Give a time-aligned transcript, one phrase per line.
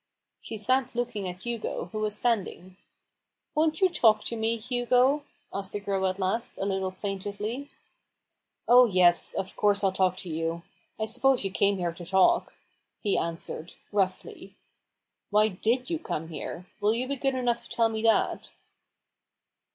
[0.39, 2.75] She sat looking at Hugo, who was standing.
[3.53, 7.69] "Won't you talk to me, Hugo?" asked the girl at last, a little plaintively.
[8.67, 10.63] "Oh, yes, of course I'll talk to you.
[10.99, 12.55] I suppose you came here to talk,"
[12.99, 14.55] he answered, roughly."
[15.29, 16.65] Why did you come here?
[16.79, 18.49] Will you be good enough to tell me that